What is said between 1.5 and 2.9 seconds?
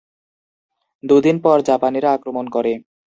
জাপানিরা আক্রমণ করে।